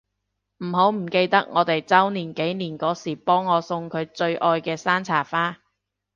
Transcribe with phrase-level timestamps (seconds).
[0.63, 5.59] 唔好唔記得我哋週年紀念嗰時幫我送佢最愛嘅山茶花